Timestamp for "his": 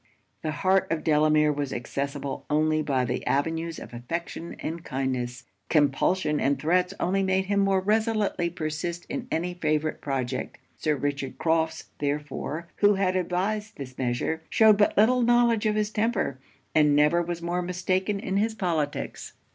15.75-15.91, 18.37-18.55